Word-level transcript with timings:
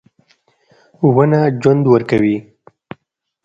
•ونه 1.15 1.41
ژوند 1.61 1.83
ورکوي. 1.93 2.37